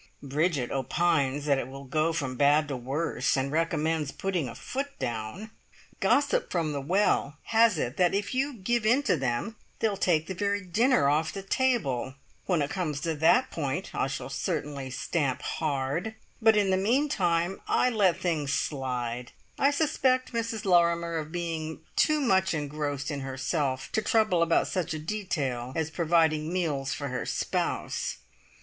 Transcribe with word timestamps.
Bridget 0.23 0.71
opines 0.71 1.45
that 1.45 1.59
it 1.59 1.67
will 1.67 1.83
go 1.83 2.11
from 2.11 2.35
bad 2.35 2.67
to 2.69 2.75
worse, 2.75 3.37
and 3.37 3.51
recommends 3.51 4.11
putting 4.11 4.49
a 4.49 4.55
foot 4.55 4.97
down. 4.97 5.51
Gossip 5.99 6.49
from 6.49 6.71
the 6.71 6.81
"Well" 6.81 7.37
has 7.43 7.77
it 7.77 7.97
that 7.97 8.15
if 8.15 8.33
you 8.33 8.51
"give 8.55 8.83
in 8.83 9.03
to 9.03 9.15
them, 9.15 9.57
they'll 9.77 9.95
take 9.95 10.25
the 10.25 10.33
very 10.33 10.61
dinner 10.61 11.07
off 11.07 11.31
the 11.31 11.43
table". 11.43 12.15
When 12.47 12.63
it 12.63 12.71
comes 12.71 12.99
to 13.01 13.13
that 13.13 13.51
point, 13.51 13.91
I 13.93 14.07
shall 14.07 14.31
certainly 14.31 14.89
stamp 14.89 15.43
hard; 15.43 16.15
but 16.41 16.57
in 16.57 16.71
the 16.71 16.77
meantime 16.77 17.61
I 17.67 17.91
let 17.91 18.19
things 18.19 18.51
slide. 18.51 19.33
I 19.59 19.69
suspect 19.69 20.33
Mrs 20.33 20.65
Lorrimer 20.65 21.17
of 21.17 21.31
being 21.31 21.81
too 21.95 22.19
much 22.19 22.55
engrossed 22.55 23.11
in 23.11 23.19
herself 23.19 23.91
to 23.91 24.01
trouble 24.01 24.41
about 24.41 24.67
such 24.67 24.95
a 24.95 24.99
detail 25.05 25.73
as 25.75 25.91
providing 25.91 26.51
meals 26.51 26.91
for 26.91 27.09
her 27.09 27.27
spouse. 27.27 28.17